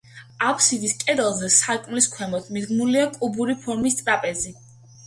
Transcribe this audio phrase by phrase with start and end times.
[0.51, 4.61] აფსიდის კედელზე, სარკმლის ქვემოთ, მიდგმულია კუბური ფორმის ტრაპეზი.